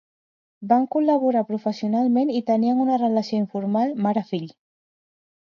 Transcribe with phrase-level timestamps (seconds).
[0.69, 4.51] Van col·laborar professionalment i tenien una relació informal mare-fill.